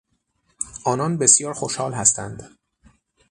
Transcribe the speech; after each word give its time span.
آنان 0.83 1.17
بسیار 1.17 1.53
خوشحال 1.53 1.93
هستند. 1.93 2.57